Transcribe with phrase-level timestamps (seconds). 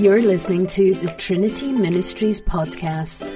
[0.00, 3.28] You're listening to the Trinity Ministries podcast.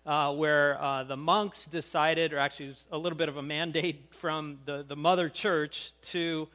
[0.06, 3.42] uh, where uh, the monks decided, or actually, it was a little bit of a
[3.42, 6.48] mandate from the, the mother church to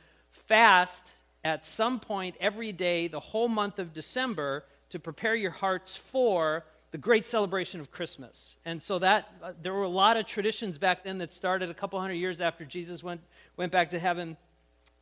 [0.47, 5.95] fast at some point every day, the whole month of December, to prepare your hearts
[5.95, 8.55] for the great celebration of Christmas.
[8.65, 11.73] And so that uh, there were a lot of traditions back then that started a
[11.73, 13.21] couple hundred years after Jesus went
[13.57, 14.37] went back to heaven.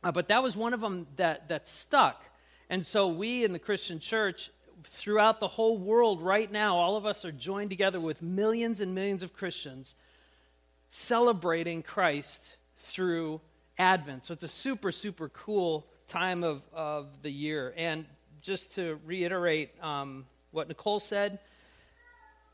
[0.02, 2.24] Uh, but that was one of them that that stuck.
[2.70, 4.50] And so we in the Christian church
[4.84, 8.94] throughout the whole world right now, all of us are joined together with millions and
[8.94, 9.94] millions of Christians
[10.90, 13.40] celebrating Christ through
[13.78, 14.26] Advent.
[14.26, 17.72] So it's a super, super cool time of, of the year.
[17.76, 18.04] And
[18.42, 21.38] just to reiterate um, what Nicole said,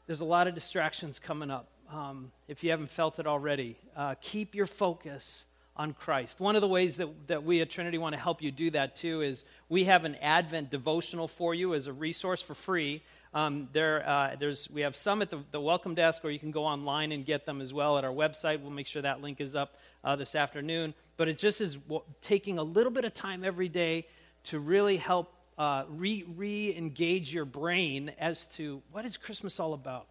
[0.06, 1.69] there's a lot of distractions coming up.
[1.92, 5.44] Um, if you haven't felt it already, uh, keep your focus
[5.77, 6.41] on Christ.
[6.41, 8.96] One of the ways that, that we at Trinity want to help you do that
[8.96, 13.02] too is we have an Advent devotional for you as a resource for free.
[13.34, 16.52] Um, there, uh, there's, we have some at the, the, welcome desk, or you can
[16.52, 18.62] go online and get them as well at our website.
[18.62, 20.94] We'll make sure that link is up uh, this afternoon.
[21.19, 24.06] But it just is w- taking a little bit of time every day
[24.44, 30.06] to really help uh, re engage your brain as to what is Christmas all about.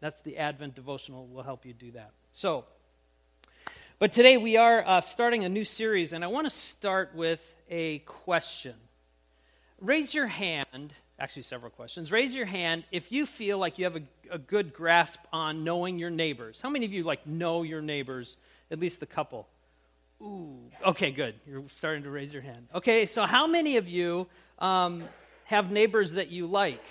[0.00, 2.12] That's the Advent devotional will help you do that.
[2.32, 2.66] So,
[3.98, 7.40] but today we are uh, starting a new series, and I want to start with
[7.68, 8.74] a question.
[9.80, 12.12] Raise your hand, actually, several questions.
[12.12, 15.98] Raise your hand if you feel like you have a, a good grasp on knowing
[15.98, 16.60] your neighbors.
[16.60, 18.36] How many of you like know your neighbors,
[18.70, 19.48] at least the couple?
[20.22, 21.34] Ooh, okay, good.
[21.44, 22.68] You're starting to raise your hand.
[22.72, 24.28] Okay, so how many of you
[24.60, 25.02] um,
[25.42, 26.84] have neighbors that you like?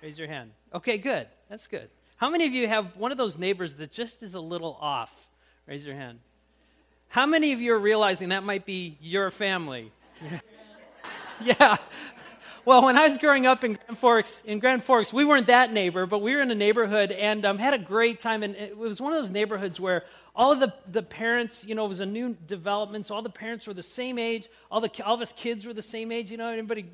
[0.00, 0.52] Raise your hand.
[0.72, 1.26] Okay, good.
[1.48, 1.88] That's good.
[2.18, 5.12] How many of you have one of those neighbors that just is a little off?
[5.66, 6.20] Raise your hand.
[7.08, 9.92] How many of you are realizing that might be your family?
[11.40, 11.76] yeah.
[12.66, 15.72] Well, when I was growing up in Grand Forks, in Grand Forks, we weren't that
[15.72, 18.42] neighbor, but we were in a neighborhood and um, had a great time.
[18.42, 20.02] And it was one of those neighborhoods where
[20.34, 23.30] all of the, the parents, you know, it was a new development, so all the
[23.30, 24.48] parents were the same age.
[24.68, 26.32] All, the, all of us kids were the same age.
[26.32, 26.86] You know, anybody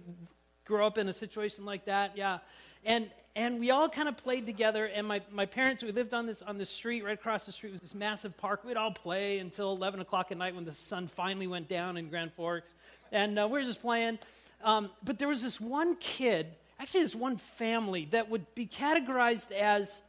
[0.67, 2.19] grow up in a situation like that?
[2.19, 2.41] Yeah.
[2.85, 6.27] And, and we all kind of played together and my, my parents we lived on
[6.27, 8.65] this on the street right across the street was this massive park.
[8.65, 12.09] We'd all play until 11 o'clock at night when the sun finally went down in
[12.09, 12.75] grand forks.
[13.11, 14.19] And uh, we were just playing.
[14.63, 16.47] Um, but there was this one kid
[16.79, 20.03] actually this one family that would be categorized as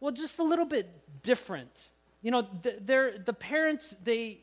[0.00, 0.88] well just a little bit
[1.22, 1.70] different.
[2.22, 4.38] You know the, the parents they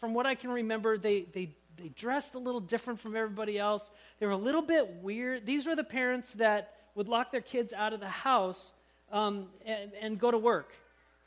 [0.00, 3.90] from what i can remember they, they they dressed a little different from everybody else.
[4.18, 5.44] They were a little bit weird.
[5.46, 8.74] These were the parents that would lock their kids out of the house
[9.12, 10.72] um, and, and, go to work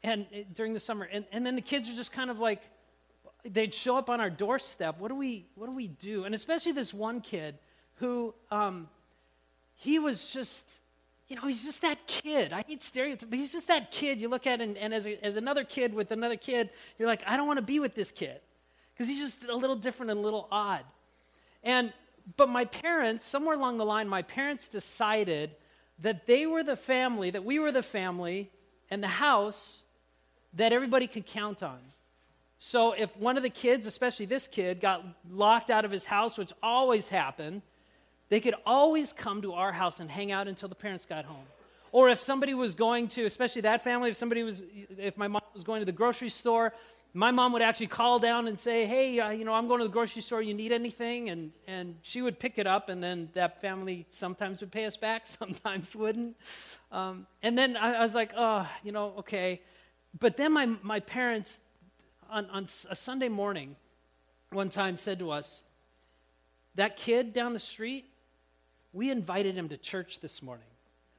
[0.03, 1.07] and uh, during the summer.
[1.09, 2.61] And, and then the kids are just kind of like,
[3.45, 4.99] they'd show up on our doorstep.
[4.99, 6.25] What do we, what do, we do?
[6.25, 7.55] And especially this one kid
[7.95, 8.89] who, um,
[9.75, 10.67] he was just,
[11.29, 12.51] you know, he's just that kid.
[12.51, 15.23] I hate stereotypes, but he's just that kid you look at, and, and as, a,
[15.25, 18.11] as another kid with another kid, you're like, I don't want to be with this
[18.11, 18.41] kid
[18.93, 20.83] because he's just a little different and a little odd.
[21.63, 21.93] And
[22.37, 25.51] but my parents, somewhere along the line, my parents decided
[25.99, 28.49] that they were the family, that we were the family
[28.89, 29.83] and the house
[30.53, 31.79] that everybody could count on.
[32.57, 36.37] So if one of the kids, especially this kid, got locked out of his house,
[36.37, 37.61] which always happened,
[38.29, 41.45] they could always come to our house and hang out until the parents got home.
[41.91, 44.63] Or if somebody was going to, especially that family, if somebody was,
[44.97, 46.73] if my mom was going to the grocery store,
[47.13, 49.85] my mom would actually call down and say, Hey, uh, you know, I'm going to
[49.85, 50.41] the grocery store.
[50.41, 51.29] You need anything?
[51.29, 54.95] And, and she would pick it up, and then that family sometimes would pay us
[54.95, 56.35] back, sometimes wouldn't.
[56.91, 59.61] Um, and then I, I, was like, Oh, you know, okay.
[60.19, 61.59] But then my, my parents,
[62.29, 63.75] on, on a Sunday morning,
[64.51, 65.63] one time said to us,
[66.75, 68.05] That kid down the street,
[68.93, 70.65] we invited him to church this morning.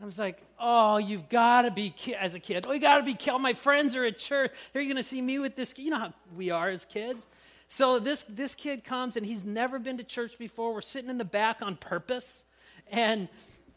[0.00, 2.98] I was like, oh, you've got to be, ki-, as a kid, oh, you got
[2.98, 4.50] to be, all my friends are at church.
[4.72, 5.74] They're going to see me with this.
[5.76, 7.26] You know how we are as kids.
[7.68, 10.72] So this, this kid comes and he's never been to church before.
[10.72, 12.44] We're sitting in the back on purpose.
[12.90, 13.28] And,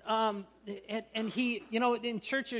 [0.07, 0.45] um,
[0.87, 2.53] and, and he, you know, in church,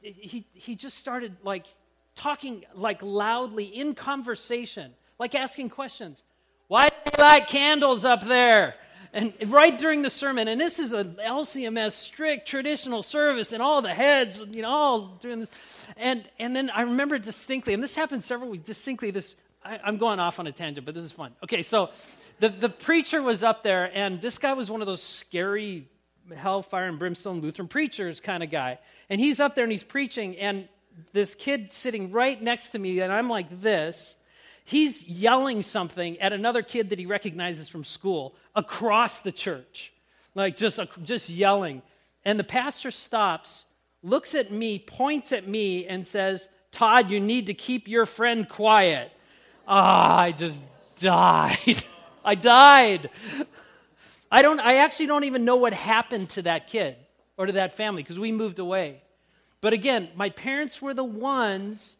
[0.00, 1.66] he, he just started like
[2.14, 6.22] talking like loudly in conversation, like asking questions.
[6.68, 8.76] Why do they light candles up there?
[9.12, 13.82] And right during the sermon, and this is a LCMS strict traditional service, and all
[13.82, 15.48] the heads, you know, all doing this.
[15.96, 19.98] And, and then I remember distinctly, and this happened several weeks, distinctly, this I, I'm
[19.98, 21.32] going off on a tangent, but this is fun.
[21.44, 21.90] Okay, so
[22.38, 25.88] the, the preacher was up there, and this guy was one of those scary
[26.34, 28.78] hellfire and brimstone Lutheran preachers kind of guy.
[29.08, 30.68] And he's up there and he's preaching, and
[31.12, 34.16] this kid sitting right next to me, and I'm like this.
[34.70, 39.92] He's yelling something at another kid that he recognizes from school across the church,
[40.36, 41.82] like just, just yelling.
[42.24, 43.64] And the pastor stops,
[44.04, 48.48] looks at me, points at me, and says, Todd, you need to keep your friend
[48.48, 49.10] quiet.
[49.66, 50.62] Ah, oh, I just
[51.00, 51.82] died.
[52.24, 53.10] I died.
[54.30, 56.94] I don't I actually don't even know what happened to that kid
[57.36, 59.02] or to that family because we moved away.
[59.62, 61.96] But again, my parents were the ones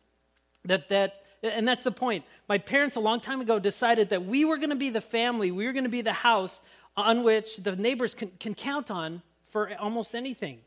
[0.65, 2.25] that that and that's the point.
[2.49, 5.51] My parents a long time ago decided that we were going to be the family,
[5.51, 6.61] we were going to be the house
[6.97, 10.59] on which the neighbors can, can count on for almost anything.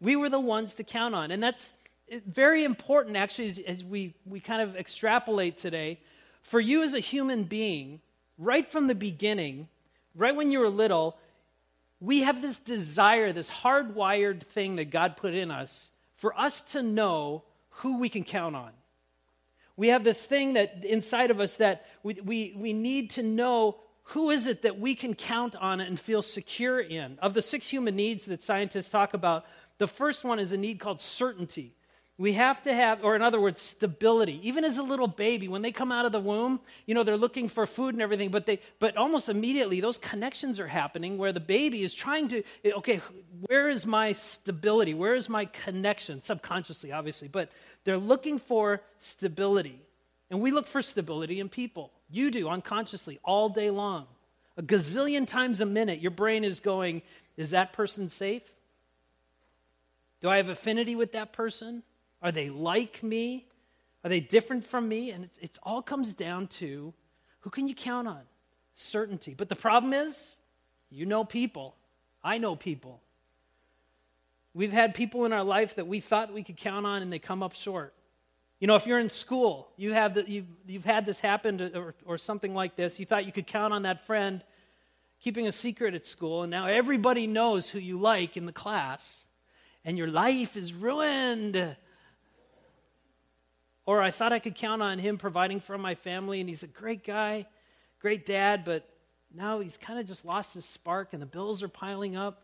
[0.00, 1.30] We were the ones to count on.
[1.30, 1.72] And that's
[2.10, 6.00] eh, very important, actually, as, as we, we kind of extrapolate today.
[6.42, 8.00] For you as a human being,
[8.36, 9.68] right from the beginning,
[10.14, 11.16] right when you were little,
[12.00, 16.82] we have this desire, this hardwired thing that God put in us for us to
[16.82, 18.70] know who we can count on.
[19.78, 23.78] We have this thing that inside of us that we, we, we need to know
[24.02, 27.16] who is it that we can count on and feel secure in.
[27.22, 29.44] Of the six human needs that scientists talk about,
[29.78, 31.76] the first one is a need called certainty.
[32.20, 34.40] We have to have, or in other words, stability.
[34.42, 37.16] Even as a little baby, when they come out of the womb, you know, they're
[37.16, 41.32] looking for food and everything, but they, but almost immediately, those connections are happening where
[41.32, 43.00] the baby is trying to, okay,
[43.42, 44.94] where is my stability?
[44.94, 46.20] Where is my connection?
[46.20, 47.52] Subconsciously, obviously, but
[47.84, 49.80] they're looking for stability.
[50.28, 51.92] And we look for stability in people.
[52.10, 54.06] You do unconsciously all day long.
[54.56, 57.02] A gazillion times a minute, your brain is going,
[57.36, 58.42] is that person safe?
[60.20, 61.84] Do I have affinity with that person?
[62.22, 63.46] Are they like me?
[64.04, 65.10] Are they different from me?
[65.10, 66.92] And it all comes down to
[67.40, 68.22] who can you count on?
[68.74, 69.34] Certainty.
[69.34, 70.36] But the problem is,
[70.90, 71.76] you know people.
[72.22, 73.00] I know people.
[74.54, 77.18] We've had people in our life that we thought we could count on and they
[77.18, 77.94] come up short.
[78.60, 81.78] You know, if you're in school, you have the, you've, you've had this happen to,
[81.78, 84.42] or, or something like this, you thought you could count on that friend
[85.20, 89.24] keeping a secret at school, and now everybody knows who you like in the class,
[89.84, 91.76] and your life is ruined.
[93.88, 96.66] Or I thought I could count on him providing for my family, and he's a
[96.66, 97.46] great guy,
[98.00, 98.86] great dad, but
[99.34, 102.42] now he's kind of just lost his spark, and the bills are piling up.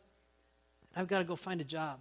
[0.97, 1.99] I've got to go find a job.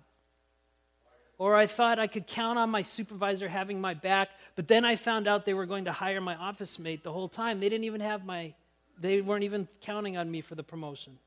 [1.37, 4.95] Or I thought I could count on my supervisor having my back, but then I
[4.95, 7.59] found out they were going to hire my office mate the whole time.
[7.59, 8.53] They didn't even have my,
[8.97, 11.19] they weren't even counting on me for the promotion.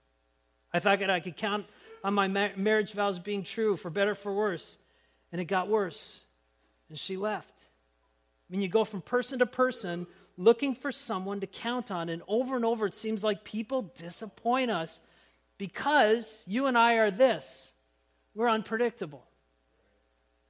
[0.73, 1.67] I thought that I could count
[2.03, 4.79] on my marriage vows being true, for better, for worse.
[5.33, 6.23] And it got worse.
[6.89, 7.53] And she left.
[8.49, 10.07] I mean, you go from person to person
[10.37, 14.71] looking for someone to count on, and over and over it seems like people disappoint
[14.71, 15.01] us
[15.59, 17.73] because you and I are this
[18.35, 19.25] we're unpredictable.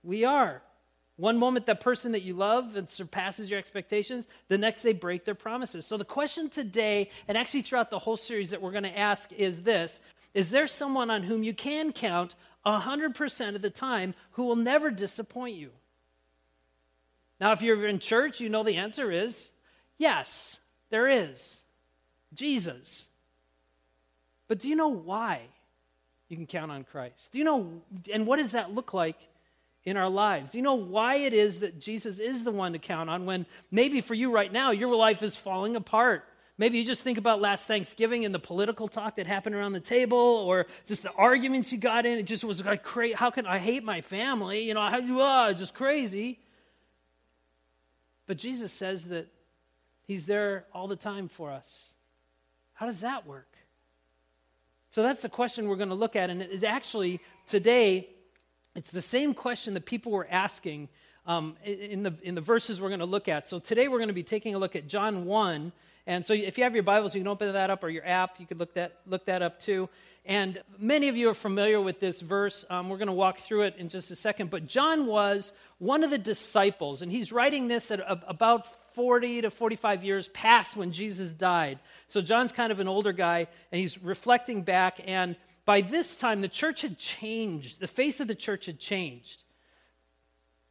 [0.03, 0.61] We are.
[1.17, 5.25] One moment, that person that you love and surpasses your expectations, the next they break
[5.25, 5.87] their promises.
[5.87, 9.33] So, the question today, and actually throughout the whole series that we're going to ask,
[9.33, 10.01] is this
[10.35, 12.35] Is there someone on whom you can count
[12.67, 15.71] 100% of the time who will never disappoint you?
[17.41, 19.51] Now, if you're in church, you know the answer is
[19.99, 20.59] yes,
[20.91, 21.59] there is.
[22.35, 23.07] Jesus.
[24.49, 25.43] But do you know why
[26.29, 27.17] you can count on Christ?
[27.33, 27.71] Do you know,
[28.13, 29.17] and what does that look like
[29.85, 30.53] in our lives?
[30.53, 33.47] Do you know why it is that Jesus is the one to count on when
[33.71, 36.25] maybe for you right now, your life is falling apart?
[36.59, 39.81] Maybe you just think about last Thanksgiving and the political talk that happened around the
[39.81, 42.19] table, or just the arguments you got in.
[42.19, 43.15] It just was like, crazy.
[43.15, 44.63] how can I hate my family?
[44.63, 46.39] You know, how, uh, just crazy.
[48.27, 49.29] But Jesus says that
[50.07, 51.87] He's there all the time for us.
[52.75, 53.49] How does that work?
[54.91, 56.31] So that's the question we're going to look at.
[56.31, 58.09] And it actually, today,
[58.75, 60.89] it's the same question that people were asking
[61.27, 63.49] um, in, the, in the verses we're going to look at.
[63.49, 65.73] So today we're going to be taking a look at John 1.
[66.07, 68.39] And so if you have your Bibles, you can open that up, or your app,
[68.39, 69.89] you could look that, look that up too.
[70.25, 72.65] And many of you are familiar with this verse.
[72.71, 74.51] Um, we're going to walk through it in just a second.
[74.51, 79.51] But John was one of the disciples, and he's writing this at about 40 to
[79.51, 81.79] 45 years past when Jesus died.
[82.09, 85.01] So John's kind of an older guy, and he's reflecting back.
[85.07, 87.79] And by this time, the church had changed.
[87.79, 89.43] The face of the church had changed.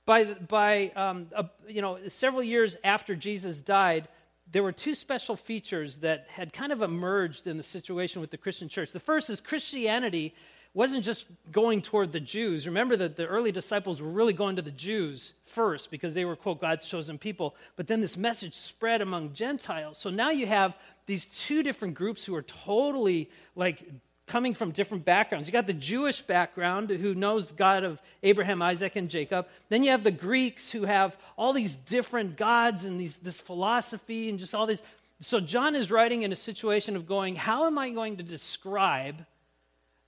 [0.08, 4.08] By, by um, uh, you know, several years after Jesus died,
[4.52, 8.38] there were two special features that had kind of emerged in the situation with the
[8.38, 8.92] Christian church.
[8.92, 10.34] The first is Christianity
[10.76, 12.68] wasn't just going toward the Jews.
[12.68, 16.36] Remember that the early disciples were really going to the Jews first because they were,
[16.36, 17.56] quote, God's chosen people.
[17.78, 19.98] But then this message spread among Gentiles.
[19.98, 23.90] So now you have these two different groups who are totally like
[24.28, 25.48] coming from different backgrounds.
[25.48, 29.48] You got the Jewish background who knows God of Abraham, Isaac, and Jacob.
[29.70, 34.28] Then you have the Greeks who have all these different gods and these, this philosophy
[34.28, 34.82] and just all these.
[35.22, 39.26] So John is writing in a situation of going, How am I going to describe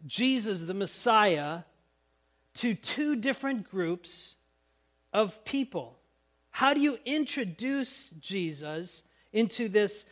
[0.06, 1.62] Jesus, the Messiah,
[2.56, 4.36] to two different groups
[5.14, 5.98] of people?
[6.52, 10.06] How do you introduce Jesus into this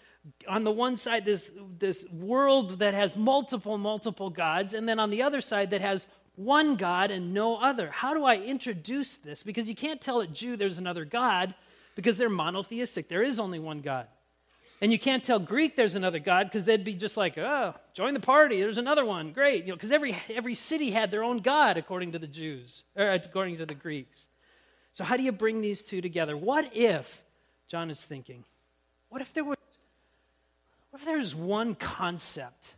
[0.48, 5.12] on the one side this this world that has multiple multiple gods and then on
[5.12, 7.90] the other side that has one god and no other?
[7.90, 9.44] How do i introduce this?
[9.44, 11.56] Because you can't tell a jew there's another god
[11.96, 13.08] because they're monotheistic.
[13.08, 14.08] There is only one god
[14.82, 18.14] and you can't tell greek there's another god because they'd be just like oh join
[18.14, 19.64] the party there's another one great.
[19.64, 23.12] You know because every every city had their own god according to the jews or
[23.12, 24.28] according to the greeks.
[24.94, 26.36] So how do you bring these two together?
[26.36, 27.22] What if
[27.68, 28.44] john is thinking
[29.16, 29.58] what if there was,
[30.90, 32.74] what if there's one concept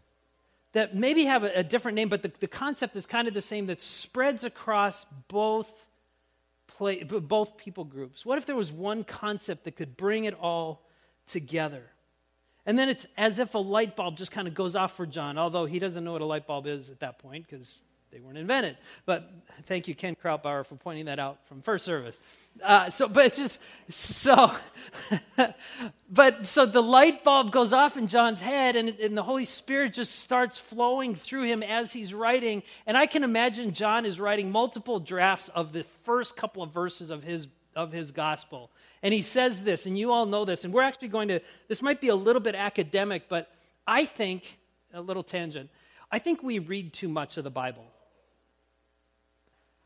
[0.73, 3.41] that maybe have a, a different name, but the, the, concept is kind of the
[3.41, 5.73] same that spreads across both,
[6.67, 8.23] play, both people groups?
[8.23, 10.83] What if there was one concept that could bring it all
[11.27, 11.83] together?
[12.65, 15.37] And then it's as if a light bulb just kind of goes off for John,
[15.37, 17.81] although he doesn't know what a light bulb is at that point because
[18.11, 18.77] they weren't invented.
[19.05, 19.29] But
[19.65, 22.19] thank you, Ken Krautbauer, for pointing that out from first service.
[22.63, 24.51] Uh, so, but it's just so.
[26.09, 29.93] but so the light bulb goes off in John's head, and, and the Holy Spirit
[29.93, 32.63] just starts flowing through him as he's writing.
[32.85, 37.09] And I can imagine John is writing multiple drafts of the first couple of verses
[37.09, 38.71] of his of his gospel.
[39.01, 41.39] And he says this, and you all know this, and we're actually going to.
[41.69, 43.49] This might be a little bit academic, but
[43.85, 44.57] I think
[44.93, 45.69] a little tangent.
[46.11, 47.85] I think we read too much of the Bible.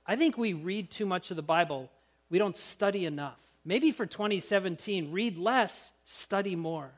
[0.08, 1.90] I think we read too much of the Bible.
[2.30, 3.38] We don't study enough.
[3.64, 6.90] Maybe for 2017, read less, study more.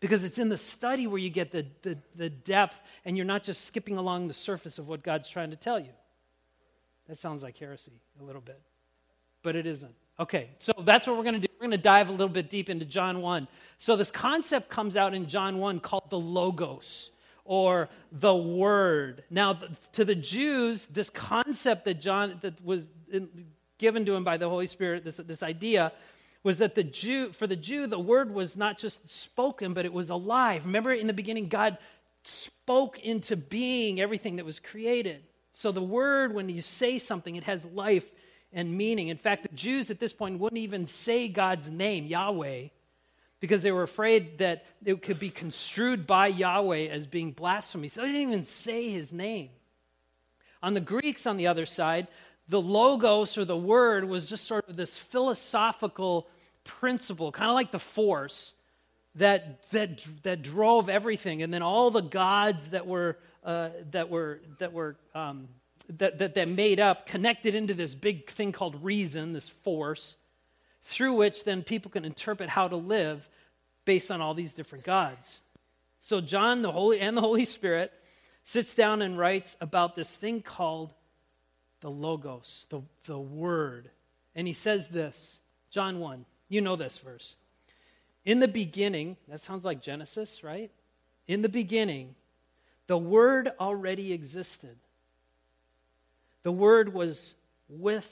[0.00, 3.44] Because it's in the study where you get the, the, the, depth and you're not
[3.44, 5.90] just skipping along the surface of what God's trying to tell you.
[7.06, 8.60] That sounds like heresy a little bit,
[9.42, 9.94] but it isn't.
[10.20, 11.48] Okay, so that's what we're going to do.
[11.58, 13.48] We're going to dive a little bit deep into John 1.
[13.78, 17.10] So, this concept comes out in John 1 called the Logos
[17.46, 19.24] or the word.
[19.30, 19.58] Now,
[19.92, 22.84] to the Jews, this concept that John that was
[23.78, 25.90] given to him by the Holy Spirit, this, this idea,
[26.42, 29.92] was that the Jew, for the Jew, the word was not just spoken, but it
[29.92, 30.66] was alive.
[30.66, 31.78] Remember, in the beginning, God
[32.24, 35.22] spoke into being everything that was created.
[35.52, 38.04] So the word, when you say something, it has life
[38.52, 39.08] and meaning.
[39.08, 42.68] In fact, the Jews at this point wouldn't even say God's name, Yahweh,
[43.38, 47.88] because they were afraid that it could be construed by Yahweh as being blasphemy.
[47.88, 49.50] So they didn't even say his name.
[50.62, 52.06] On the Greeks, on the other side,
[52.48, 56.28] the logos or the word was just sort of this philosophical
[56.64, 58.54] principle, kind of like the force
[59.14, 61.42] that, that, that drove everything.
[61.42, 65.48] And then all the gods that were, uh, that were, that, were um,
[65.98, 70.16] that, that, made up connected into this big thing called reason, this force
[70.84, 73.28] through which then people can interpret how to live
[73.84, 75.40] based on all these different gods.
[76.00, 77.92] So John the Holy and the Holy Spirit
[78.44, 80.94] sits down and writes about this thing called
[81.80, 83.90] the logos, the, the word.
[84.34, 85.38] And he says this,
[85.70, 86.24] John 1.
[86.48, 87.36] You know this verse.
[88.24, 90.70] In the beginning, that sounds like Genesis, right?
[91.28, 92.16] In the beginning,
[92.86, 94.76] the word already existed.
[96.42, 97.34] The word was
[97.68, 98.08] with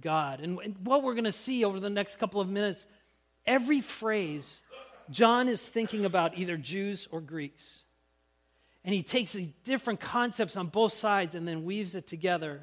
[0.00, 0.40] God.
[0.40, 2.86] And what we're going to see over the next couple of minutes,
[3.46, 4.60] every phrase,
[5.10, 7.82] John is thinking about either Jews or Greeks.
[8.84, 12.62] And he takes these different concepts on both sides and then weaves it together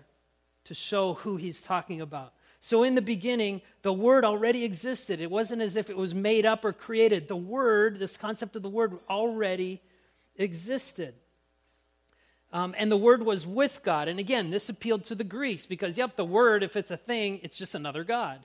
[0.66, 2.34] to show who he's talking about.
[2.64, 5.20] So, in the beginning, the Word already existed.
[5.20, 7.28] It wasn't as if it was made up or created.
[7.28, 9.82] The Word, this concept of the Word, already
[10.36, 11.16] existed.
[12.54, 14.08] Um, and the word was with God.
[14.08, 17.40] And again, this appealed to the Greeks because, yep, the word, if it's a thing,
[17.44, 18.40] it's just another God.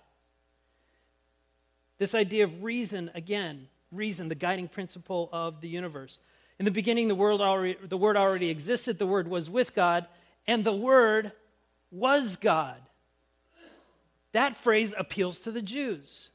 [1.99, 6.21] This idea of reason, again, reason, the guiding principle of the universe.
[6.59, 10.07] In the beginning, the, world already, the word already existed, the word was with God,
[10.47, 11.33] and the word
[11.91, 12.77] was God.
[14.33, 16.31] That phrase appeals to the Jews.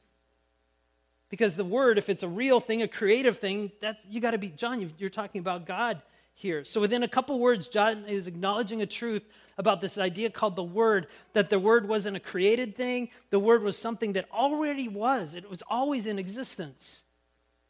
[1.30, 4.38] Because the word, if it's a real thing, a creative thing, that's you got to
[4.38, 4.92] be John.
[4.98, 6.02] You're talking about God
[6.42, 6.64] here.
[6.64, 9.22] So, within a couple words, John is acknowledging a truth
[9.56, 13.62] about this idea called the Word that the Word wasn't a created thing, the Word
[13.62, 17.02] was something that already was, it was always in existence.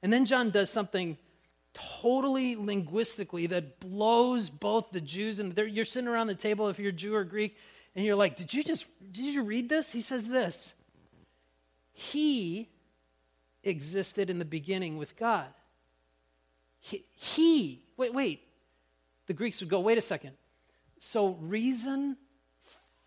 [0.02, 1.16] And then John does something
[1.74, 6.92] totally linguistically that blows both the Jews and you're sitting around the table if you're
[6.92, 7.56] Jew or Greek
[7.94, 10.74] and you're like, "Did you just did you read this?" He says this.
[11.92, 12.68] He
[13.64, 15.48] existed in the beginning with God.
[16.80, 18.42] He, he wait, wait.
[19.32, 20.32] The Greeks would go, "Wait a second.
[21.00, 22.18] So reason,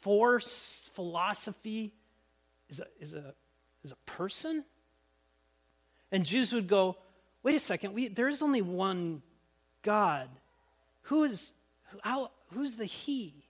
[0.01, 1.93] force, philosophy
[2.67, 3.35] is a is a
[3.83, 4.65] is a person?"
[6.11, 6.97] And Jews would go,
[7.45, 9.21] wait a second, we, there is only one
[9.83, 10.29] God.
[11.03, 11.53] Who is,
[12.01, 13.45] how, who's the He?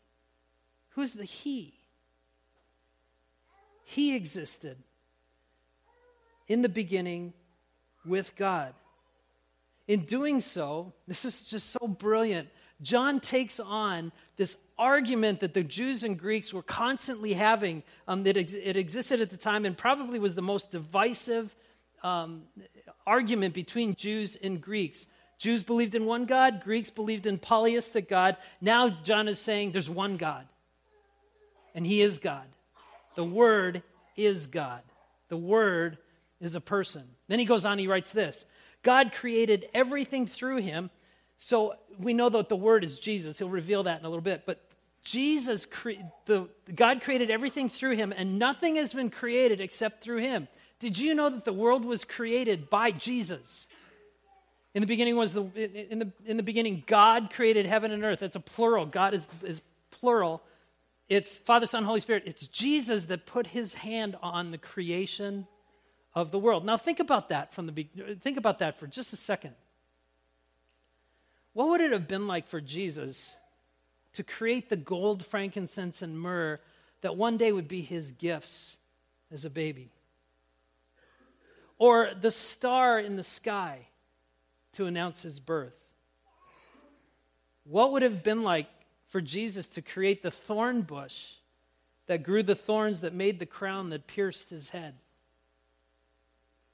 [0.89, 1.73] Who's the He?
[3.85, 4.77] He existed
[6.47, 7.33] in the beginning
[8.05, 8.73] with God.
[9.87, 12.49] In doing so, this is just so brilliant.
[12.81, 18.37] John takes on this argument that the Jews and Greeks were constantly having, um, that
[18.37, 21.55] ex- it existed at the time and probably was the most divisive
[22.03, 22.43] um,
[23.07, 25.07] argument between Jews and Greeks.
[25.37, 28.37] Jews believed in one God, Greeks believed in polytheistic God.
[28.61, 30.45] Now John is saying there's one God,
[31.73, 32.45] and He is God.
[33.15, 33.83] The Word
[34.15, 34.81] is God.
[35.29, 35.97] The Word
[36.39, 37.03] is a person.
[37.27, 38.45] Then he goes on, he writes this
[38.83, 40.89] God created everything through Him.
[41.37, 43.37] So we know that the Word is Jesus.
[43.37, 44.43] He'll reveal that in a little bit.
[44.45, 44.61] But
[45.03, 50.19] Jesus, cre- the, God created everything through Him, and nothing has been created except through
[50.19, 50.47] Him.
[50.79, 53.65] Did you know that the world was created by Jesus?
[54.73, 55.45] In the beginning was the
[55.89, 58.19] in the in the beginning God created heaven and earth.
[58.19, 58.85] That's a plural.
[58.85, 60.43] God is is plural.
[61.07, 62.23] It's Father, Son, Holy Spirit.
[62.25, 65.47] It's Jesus that put his hand on the creation
[66.13, 66.65] of the world.
[66.65, 67.87] Now think about that from the
[68.21, 69.55] think about that for just a second.
[71.55, 73.35] What would it have been like for Jesus
[74.13, 76.59] to create the gold, frankincense, and myrrh
[77.01, 78.77] that one day would be his gifts
[79.31, 79.89] as a baby?
[81.77, 83.87] or the star in the sky
[84.73, 85.75] to announce his birth?
[87.65, 88.67] What would have been like
[89.09, 91.31] for Jesus to create the thorn bush
[92.07, 94.95] that grew the thorns that made the crown that pierced his head?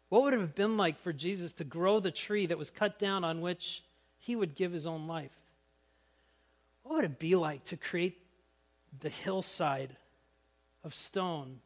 [0.09, 2.99] What would it have been like for Jesus to grow the tree that was cut
[2.99, 3.83] down on which
[4.21, 5.31] he would give his own life?
[6.83, 8.17] What would it be like to create
[9.01, 9.95] the hillside
[10.83, 11.59] of stone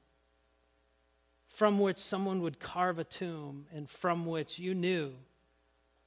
[1.49, 5.13] from which someone would carve a tomb and from which you knew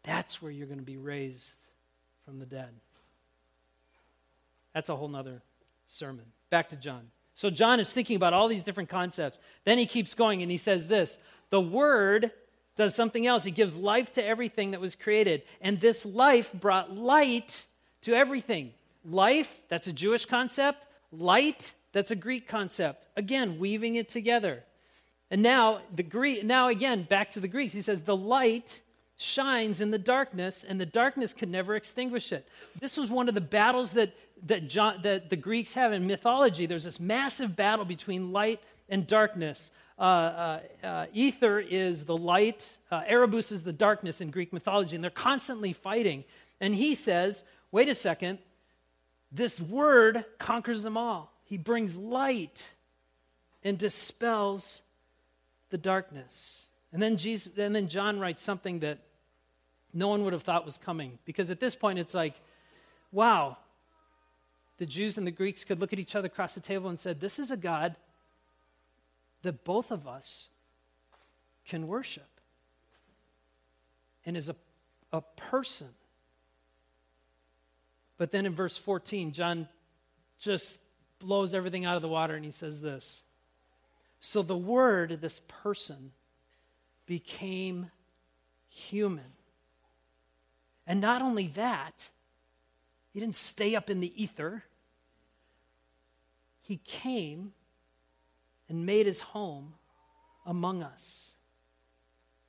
[0.03, 1.55] that's where you're going to be raised
[2.25, 2.71] from the dead.
[4.75, 5.43] That's a whole nother
[5.87, 6.25] sermon.
[6.51, 7.11] Back to John.
[7.35, 9.39] So John is thinking about all these different concepts.
[9.65, 11.19] Then he keeps going and he says this
[11.51, 12.31] The Word
[12.79, 13.43] does something else.
[13.43, 15.43] He gives life to everything that was created.
[15.61, 17.67] And this life brought light
[18.03, 18.73] to everything.
[19.05, 20.87] Life, that's a Jewish concept.
[21.11, 23.07] Light, that's a Greek concept.
[23.17, 24.62] Again, weaving it together.
[25.31, 27.75] And now the Greek now again back to the Greeks.
[27.75, 28.81] He says the light
[29.17, 32.47] shines in the darkness and the darkness can never extinguish it.
[32.81, 34.14] This was one of the battles that
[34.47, 36.67] that, John, that the Greeks have in mythology.
[36.67, 39.73] There's this massive battle between light and darkness.
[39.99, 44.95] Uh, uh, uh, ether is the light, uh, Erebus is the darkness in Greek mythology,
[44.95, 46.23] and they're constantly fighting.
[46.61, 48.39] And he says, wait a second,
[49.33, 51.33] this word conquers them all.
[51.45, 52.69] He brings light
[53.65, 54.83] and dispels
[55.71, 56.63] the darkness.
[56.93, 58.99] And then Jesus and then John writes something that
[59.93, 62.35] no one would have thought was coming because at this point it's like
[63.13, 63.57] wow
[64.79, 67.21] the Jews and the Greeks could look at each other across the table and said
[67.21, 67.97] this is a god
[69.42, 70.48] that both of us
[71.66, 72.29] can worship
[74.24, 74.57] and is a,
[75.12, 75.88] a person
[78.16, 79.68] but then in verse 14 John
[80.40, 80.79] just
[81.18, 83.22] blows everything out of the water and he says this
[84.20, 86.12] so the Word, this person,
[87.07, 87.90] became
[88.68, 89.33] human.
[90.87, 92.09] And not only that,
[93.12, 94.64] he didn't stay up in the ether.
[96.62, 97.53] He came
[98.69, 99.75] and made his home
[100.47, 101.31] among us.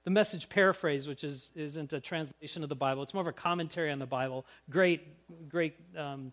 [0.06, 3.34] The message paraphrase, which is, isn't a translation of the Bible, it's more of a
[3.34, 4.46] commentary on the Bible.
[4.70, 5.02] Great,
[5.50, 6.32] great, um,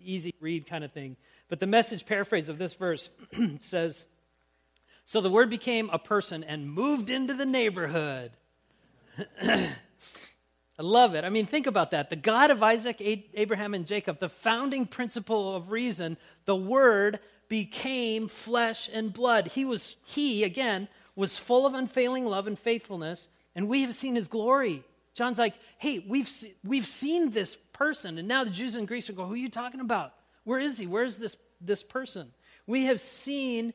[0.00, 1.16] easy read kind of thing.
[1.48, 3.10] But the message paraphrase of this verse
[3.60, 4.04] says,
[5.04, 8.32] so the word became a person and moved into the neighborhood.
[9.42, 11.24] I love it.
[11.24, 12.08] I mean, think about that.
[12.08, 12.96] The God of Isaac,
[13.34, 17.20] Abraham, and Jacob, the founding principle of reason, the word
[17.52, 19.48] became flesh and blood.
[19.48, 24.14] He was, he, again, was full of unfailing love and faithfulness, and we have seen
[24.14, 24.82] his glory.
[25.12, 26.32] John's like, hey, we've,
[26.64, 28.16] we've seen this person.
[28.16, 30.14] And now the Jews and Greeks are going, who are you talking about?
[30.44, 30.86] Where is he?
[30.86, 32.30] Where's this, this person?
[32.66, 33.74] We have seen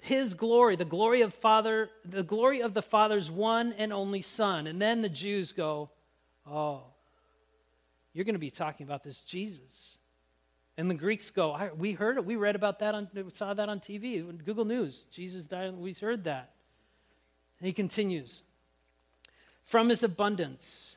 [0.00, 4.68] his glory, the glory of Father, the glory of the Father's one and only Son.
[4.68, 5.90] And then the Jews go,
[6.46, 6.84] Oh,
[8.12, 9.97] you're going to be talking about this Jesus.
[10.78, 12.24] And the Greeks go, we heard it.
[12.24, 15.06] We read about that on, saw that on TV, Google News.
[15.10, 15.74] Jesus died.
[15.74, 16.52] We heard that.
[17.58, 18.44] And he continues
[19.64, 20.94] From his abundance,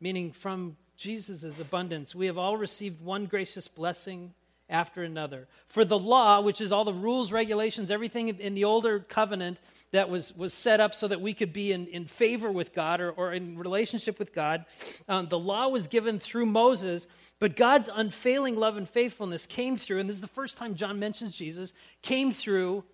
[0.00, 4.34] meaning from Jesus' abundance, we have all received one gracious blessing
[4.68, 5.48] after another.
[5.66, 9.58] For the law, which is all the rules, regulations, everything in the older covenant
[9.92, 13.00] that was, was set up so that we could be in, in favor with God
[13.00, 14.64] or, or in relationship with God,
[15.08, 17.06] um, the law was given through Moses,
[17.38, 20.98] but God's unfailing love and faithfulness came through, and this is the first time John
[20.98, 22.84] mentions Jesus, came through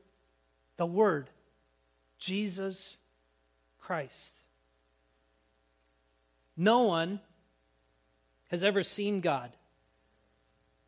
[0.76, 1.30] the Word,
[2.18, 2.96] Jesus
[3.80, 4.34] Christ.
[6.56, 7.20] No one
[8.48, 9.52] has ever seen God.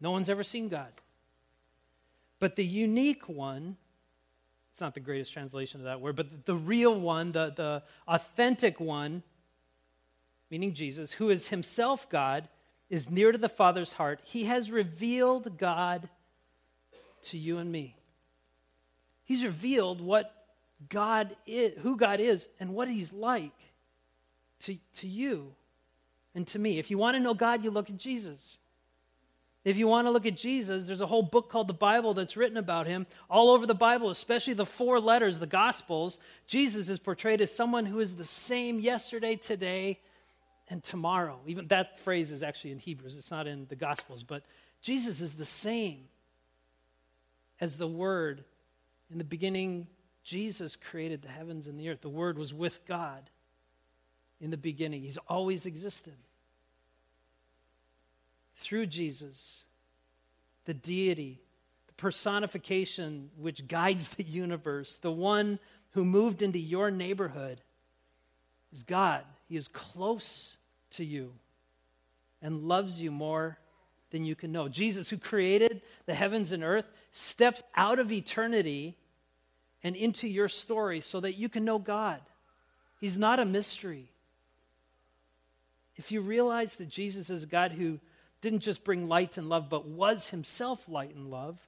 [0.00, 0.92] No one's ever seen God.
[2.40, 3.76] But the unique one,
[4.80, 8.80] it's not the greatest translation of that word, but the real one, the, the authentic
[8.80, 9.22] one,
[10.50, 12.48] meaning Jesus, who is himself God,
[12.88, 14.20] is near to the Father's heart.
[14.24, 16.08] He has revealed God
[17.24, 17.94] to you and me.
[19.22, 20.32] He's revealed what
[20.88, 23.52] God is, who God is, and what He's like
[24.60, 25.52] to, to you
[26.34, 26.78] and to me.
[26.78, 28.56] If you want to know God, you look at Jesus.
[29.62, 32.36] If you want to look at Jesus, there's a whole book called the Bible that's
[32.36, 33.06] written about him.
[33.28, 37.84] All over the Bible, especially the four letters, the Gospels, Jesus is portrayed as someone
[37.84, 40.00] who is the same yesterday, today,
[40.68, 41.38] and tomorrow.
[41.46, 44.44] Even that phrase is actually in Hebrews, it's not in the Gospels, but
[44.80, 46.04] Jesus is the same
[47.60, 48.44] as the Word.
[49.10, 49.88] In the beginning,
[50.24, 52.00] Jesus created the heavens and the earth.
[52.00, 53.28] The Word was with God
[54.40, 56.16] in the beginning, He's always existed
[58.60, 59.64] through Jesus,
[60.66, 61.40] the deity,
[61.88, 65.58] the personification which guides the universe, the one
[65.92, 67.60] who moved into your neighborhood,
[68.72, 69.24] is God.
[69.48, 70.56] He is close
[70.92, 71.32] to you
[72.42, 73.58] and loves you more
[74.10, 74.68] than you can know.
[74.68, 78.96] Jesus, who created the heavens and earth, steps out of eternity
[79.82, 82.20] and into your story so that you can know God.
[83.00, 84.10] He's not a mystery.
[85.96, 87.98] If you realize that Jesus is God who
[88.40, 91.58] didn't just bring light and love, but was himself light and love.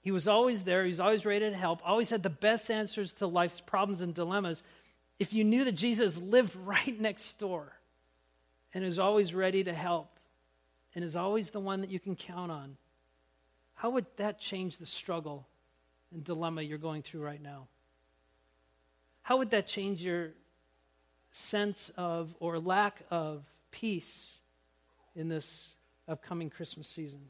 [0.00, 3.12] He was always there, he was always ready to help, always had the best answers
[3.14, 4.62] to life's problems and dilemmas.
[5.18, 7.72] If you knew that Jesus lived right next door
[8.72, 10.10] and is always ready to help
[10.94, 12.76] and is always the one that you can count on,
[13.74, 15.46] how would that change the struggle
[16.12, 17.66] and dilemma you're going through right now?
[19.22, 20.30] How would that change your
[21.32, 24.38] sense of or lack of peace
[25.14, 25.70] in this
[26.08, 27.20] upcoming Christmas season?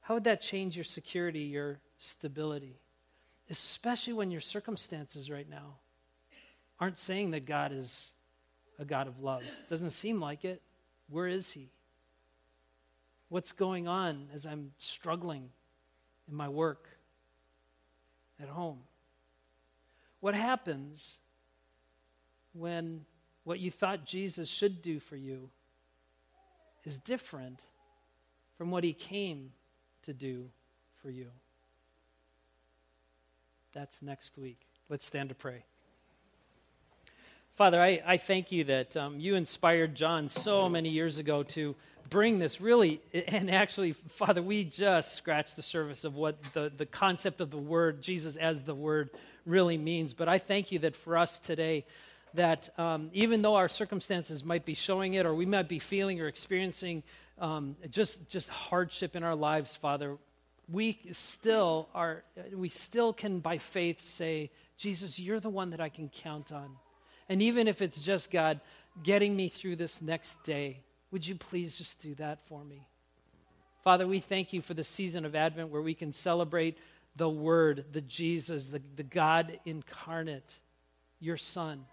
[0.00, 2.80] How would that change your security, your stability?
[3.48, 5.76] Especially when your circumstances right now
[6.78, 8.12] aren't saying that God is
[8.78, 9.44] a God of love.
[9.68, 10.62] Doesn't seem like it.
[11.08, 11.70] Where is He?
[13.28, 15.50] What's going on as I'm struggling
[16.28, 16.88] in my work,
[18.40, 18.78] at home?
[20.20, 21.18] What happens
[22.52, 23.04] when
[23.44, 25.50] what you thought Jesus should do for you
[26.84, 27.60] is different
[28.56, 29.52] from what he came
[30.02, 30.50] to do
[31.02, 31.26] for you.
[33.72, 34.58] That's next week.
[34.88, 35.64] Let's stand to pray.
[37.56, 41.76] Father, I, I thank you that um, you inspired John so many years ago to
[42.08, 46.86] bring this really, and actually, Father, we just scratched the surface of what the, the
[46.86, 49.10] concept of the word, Jesus as the word,
[49.46, 50.14] really means.
[50.14, 51.84] But I thank you that for us today,
[52.34, 56.20] that um, even though our circumstances might be showing it, or we might be feeling
[56.20, 57.02] or experiencing
[57.38, 60.16] um, just just hardship in our lives, Father,
[60.70, 62.22] we still are.
[62.52, 66.70] We still can, by faith, say, Jesus, you're the one that I can count on.
[67.28, 68.60] And even if it's just God
[69.02, 72.86] getting me through this next day, would you please just do that for me?
[73.82, 76.76] Father, we thank you for the season of Advent where we can celebrate
[77.16, 80.56] the Word, the Jesus, the, the God incarnate,
[81.18, 81.84] your Son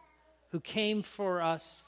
[0.51, 1.83] who came for us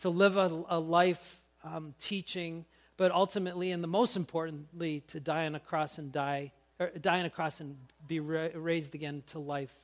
[0.00, 2.64] to live a, a life um, teaching,
[2.96, 7.18] but ultimately, and the most importantly, to die on a cross and die, or die
[7.18, 9.74] on a cross and be ra- raised again to life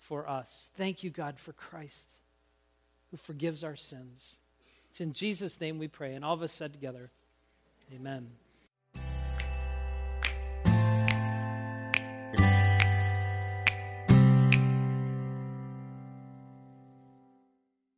[0.00, 0.70] for us.
[0.76, 2.08] Thank you, God, for Christ
[3.10, 4.36] who forgives our sins.
[4.90, 6.14] It's in Jesus' name we pray.
[6.14, 7.10] And all of us said together,
[7.94, 8.30] Amen.